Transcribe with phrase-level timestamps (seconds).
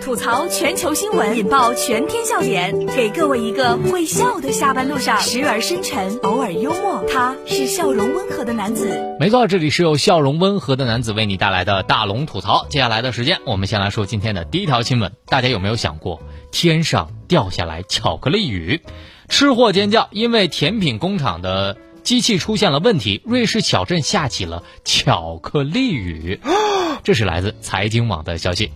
[0.00, 9.16] 吐槽全球新闻，引爆全天笑点，给各位一个会笑的下班路上，时而深沉，偶尔幽默，他是笑容温和的男子。
[9.18, 12.64] 没错，这里是由笑容温和的男子为你带来的大龙吐槽。
[12.68, 15.12] 接下来的时间，我们先来说今天的第一条新闻。
[15.26, 16.22] 大家有没有想过，
[16.52, 18.82] 天上掉下来巧克力雨？
[19.28, 26.38] 吃货尖叫，因为甜品工厂的机器出现了问题，瑞士小镇下起了巧克力雨。
[27.02, 28.70] 这是来自财经网的消息。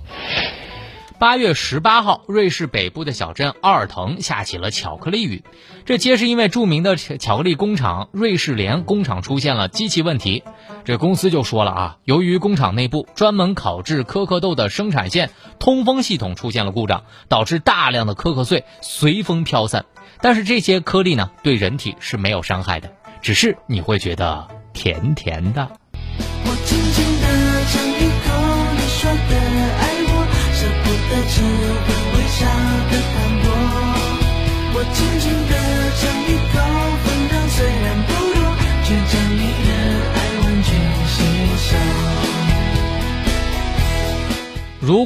[1.19, 5.45] 八月十八号，瑞士北部的小镇奥尔滕下起了巧克力雨，
[5.87, 10.43] 这皆是因为著名的巧克力工厂瑞士莲工厂出现了机器问题。
[10.85, 19.87] 这公司就说了啊，由于工厂内部专门烤制可可豆的生产线通风系统出现了故障，导致大量的可可碎随风飘散。
[20.21, 25.71] 但是这些颗粒呢，对人体是没有伤害的，只是你会觉得甜甜的。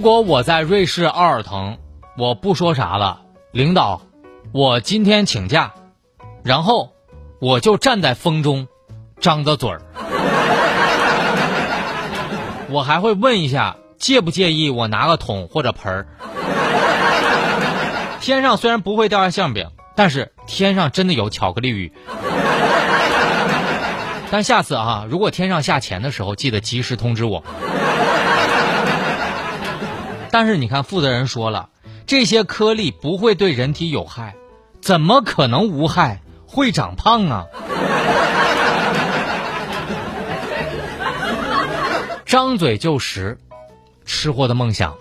[0.01, 1.77] 如果我在瑞士奥尔滕，
[2.17, 3.21] 我不说啥了，
[3.53, 4.01] 领导，
[4.51, 5.75] 我今天请假，
[6.43, 6.93] 然后
[7.39, 8.67] 我就站在风中，
[9.21, 9.83] 张着嘴儿，
[12.73, 13.77] 我还会问一下。
[13.99, 16.07] 介不介意我拿个桶或者盆儿？
[18.23, 21.93] 天上虽然不会掉下馅饼，但是天上真的有巧克力雨。
[24.31, 27.45] 但下次啊，如果天上下钱的时候，记得及时通知我。
[30.31, 31.71] 但是你看，负责人说了，
[32.07, 34.35] 这些颗粒不会对人体有害，
[34.81, 36.23] 怎么可能无害？
[36.47, 37.47] 会长胖啊！
[42.25, 43.39] 张嘴就食。
[44.07, 44.97] 吃货的梦想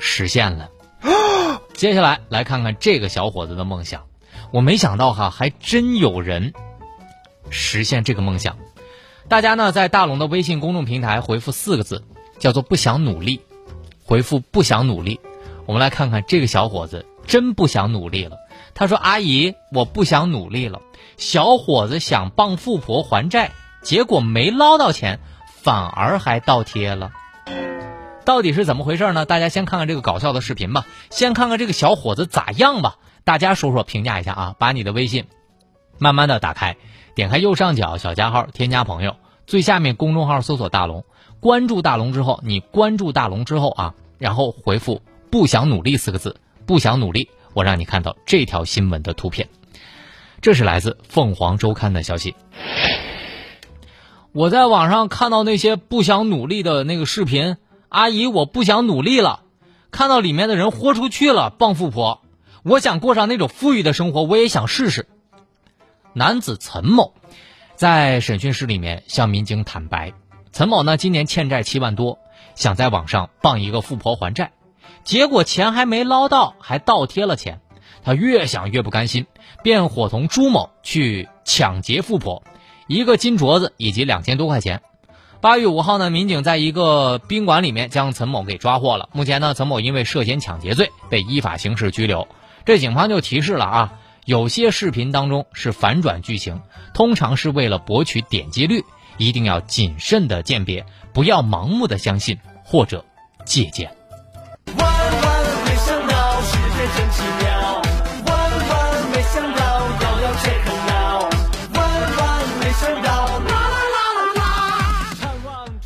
[0.00, 0.68] 实现了，
[1.74, 4.06] 接下来来看看这个小伙子的梦想。
[4.50, 6.52] 我没想到哈，还真有人
[7.50, 8.56] 实现这个梦想。
[9.28, 12.02] 大家呢在大龙的微信公众平台回复四个字，
[12.40, 13.42] 叫做“不想努力”，
[14.08, 15.20] 回复“不想努力”。
[15.66, 18.38] 我们来看看这个小伙子真不想努力了。
[18.74, 20.80] 他说：“阿姨，我不想努力了。”
[21.18, 23.52] 小伙子想帮富婆还债，
[23.82, 25.20] 结果没捞到钱，
[25.62, 27.10] 反而还倒贴了。
[28.24, 29.26] 到底是怎么回事呢？
[29.26, 34.54] 大家先看看这个搞笑的视频吧，先看看这个小伙子咋样吧，大家说说评价一下啊！
[34.58, 35.26] 把你的微信
[35.98, 36.76] 慢慢的打开，
[37.14, 39.16] 点开右上角小加号，添加朋友，
[39.46, 41.04] 最下面公众号搜索大龙，
[41.40, 49.48] 关注大龙之后，你关注大龙之后啊，然后回复“不想努力”四个字，不想努力，我让你看到这条新闻的图片，
[50.40, 52.34] 这是来自凤凰周刊的消息。
[54.32, 57.56] 我在网上看到那些不想努力的那个视频。
[57.88, 59.40] 阿姨，我不想努力了。
[59.90, 62.20] 看到里面的人豁出去了，傍富婆。
[62.62, 65.08] 我想过上那种富裕的生活，我也想试试。
[66.12, 67.14] 男子陈某
[67.76, 70.12] 在审讯室里面向民警坦白，
[70.52, 72.18] 陈某呢今年欠债七万多，
[72.54, 74.52] 想在网上傍一个富婆还债，
[75.04, 77.60] 结果钱还没捞到，还倒贴了钱。
[78.04, 79.26] 他越想越不甘心，
[79.62, 82.42] 便伙同朱某去抢劫富婆，
[82.86, 84.82] 一个金镯子以及两千多块钱。
[85.40, 89.08] 八月五号呢，民警在一个宾馆里面将陈某给抓获了。
[89.12, 92.26] 目前呢，陈某因为涉嫌抢劫罪被依法刑事拘留。
[92.64, 93.92] 这警方就提示了啊，
[94.24, 96.62] 有些视频当中是反转剧情，
[96.94, 98.84] 通常是为了博取点击率，
[99.18, 103.04] 一定要谨慎的鉴别，不要盲目的相信或者
[103.44, 103.94] 借鉴。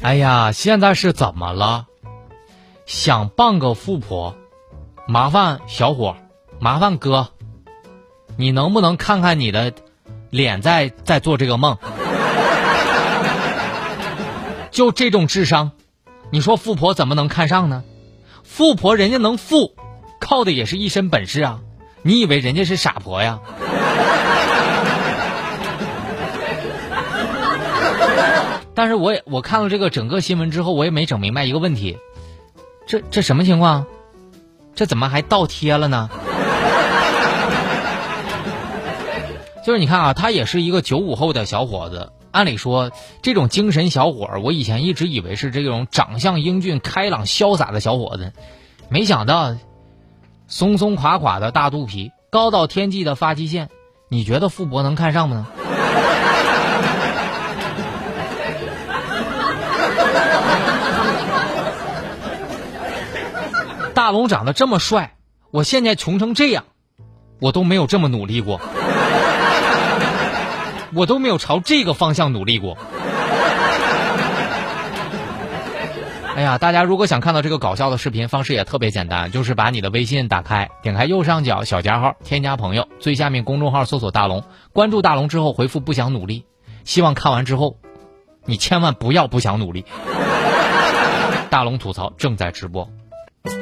[0.03, 1.87] 哎呀，现在是怎么了？
[2.87, 4.34] 想傍个富婆，
[5.06, 6.16] 麻烦小伙，
[6.59, 7.28] 麻烦哥，
[8.37, 9.72] 你能不能看看你的
[10.28, 11.78] 脸，在在做这个梦？
[14.72, 15.72] 就这种智商，
[16.31, 17.84] 你说富婆怎么能看上呢？
[18.43, 19.75] 富婆人家能富，
[20.19, 21.61] 靠的也是一身本事啊！
[22.02, 23.38] 你以为人家是傻婆呀？
[28.75, 31.99] 但是我也我看了这个整个新闻之后，我也没整明白一个问题，
[32.87, 33.85] 这这什么情况？
[34.75, 36.08] 这怎么还倒贴了呢？
[39.67, 42.90] 就是你看啊，他也是一个九五后的小伙子，按理说
[43.20, 48.32] 这种精神小伙儿，我以前一直以为是这种长相英俊、开朗潇洒的小伙子，
[48.88, 49.55] 没想到
[50.49, 53.69] 松松垮垮的大肚皮、高到天际的发际线，
[54.08, 55.46] 你觉得富婆能看上吗？
[63.94, 65.17] 大龙长得这么帅，
[65.50, 66.64] 我现在穷成这样，
[67.43, 68.58] 我都没有这么努力过，
[70.94, 72.77] 我都没有朝这个方向努力过。
[76.35, 84.43] 哎呀，大家如果想看到这个搞笑的视频，方式也特别简单，就是把你的微信打开，点开右上角小加号，添加朋友，最下面公众号搜索大龙，
[84.73, 86.47] 关注大龙之后回复不想努力，
[86.85, 87.77] 希望看完之后，
[88.47, 89.85] 你千万不要不想努力。
[91.50, 92.88] 大龙吐槽正在直播。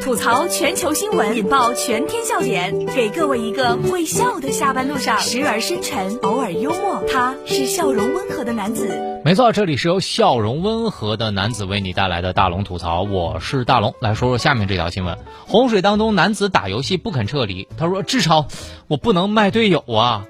[0.02, 7.02] 吐槽全球新闻，引爆全天笑点，给各位一个会笑的下班路上，时而深沉，偶尔幽默。
[7.10, 8.88] 他是笑容温和的男子。
[9.24, 13.94] 没错，这里是由笑容温和的男子为你带来的大龙吐槽，我是大龙。
[14.00, 15.16] 来说说下面这条新闻：
[15.46, 18.48] 洪水当中，男子打游戏不肯撤离，他说：“至少，
[18.86, 20.26] 我不能卖队友啊。”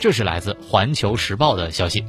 [0.00, 2.04] 这是来自《环球时报》的消息。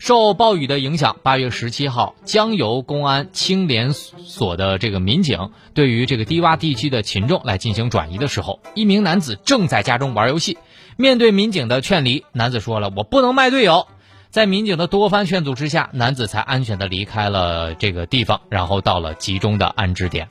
[0.00, 10.56] 受暴雨的影响，八月十七号，江油公安青联所的这个民警对于这个低洼地区的群众来进行转移的时候，一名男子正在家中玩游戏。
[10.96, 13.88] 面对民警的劝离，男子说了：“我不能卖队友。”
[14.32, 20.30] 在民警的多番劝阻之下，男子才安全的离开了这个地方，然后到了集中的安置点。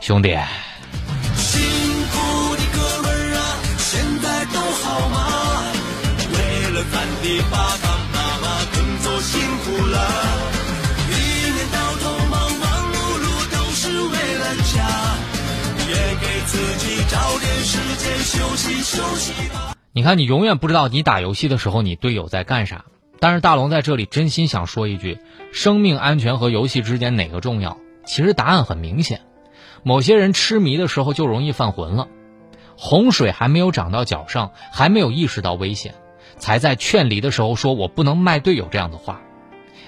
[0.00, 0.36] 兄弟。
[3.78, 5.62] 现在都好吗？
[6.32, 6.36] 为
[6.72, 7.87] 了咱的爸爸
[14.68, 14.86] 下，
[15.88, 22.84] 也给自己找点时间休息休息吧你看，你永远不知道你打游戏的时候，你队友在干啥。
[23.20, 25.18] 但是大龙在这里真心想说一句：
[25.52, 27.78] 生命安全和游戏之间哪个重要？
[28.06, 29.22] 其实答案很明显，
[29.82, 32.08] 某些人痴迷的时候就容易犯浑了。
[32.76, 35.94] 洪水还没有涨到脚上，还没有意识到危险，
[36.38, 39.20] 才在劝离的时候说我不能卖队友这样的话。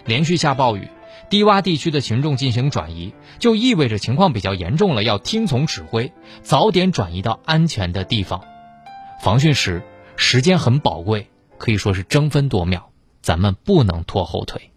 [0.04, 0.88] 连续下暴雨，
[1.30, 6.12] 低洼地区的群众进行转移，就意味着情况比较严重了，要听从指挥，
[6.42, 8.42] 早点转移到安全的地方。
[9.22, 9.80] 防汛时，
[10.16, 12.90] 时间很宝贵，可以说是争分夺秒，
[13.22, 14.72] 咱们不能拖后腿。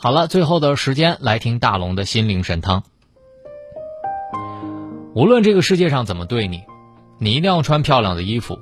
[0.00, 2.82] 好了，最后的时间来听大龙的心灵神汤。
[5.14, 6.64] 无论这个世界上怎么对你，
[7.18, 8.58] 你一定要穿漂亮的衣服，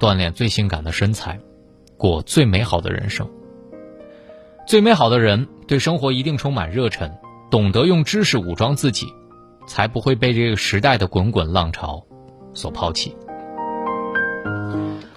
[0.00, 1.40] 锻炼最性感的身材，
[1.96, 3.28] 过最美好的人生。
[4.66, 5.48] 最美好的人。
[5.68, 7.12] 对生活一定充满热忱，
[7.50, 9.12] 懂得用知识武装自己，
[9.66, 12.06] 才不会被这个时代的滚滚浪潮
[12.54, 13.14] 所抛弃。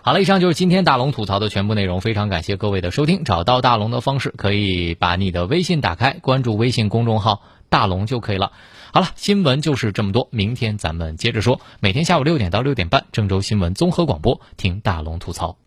[0.01, 3.23] 好了，以上就是今天大龙吐槽的全部内容，非常感谢各位的收听。
[3.23, 8.51] 找到大龙的方式，可以把你的微信打开，关注微信公众号“大龙”就可以了。
[8.93, 11.61] 好了，新闻就是这么多，明天咱们接着说。
[11.79, 15.57] 每天下午六点到六点半，郑州新闻综合广播，听大龙吐槽。